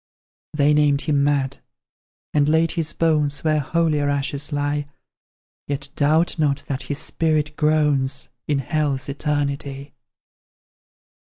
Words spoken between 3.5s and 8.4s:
holier ashes lie; Yet doubt not that his spirit groans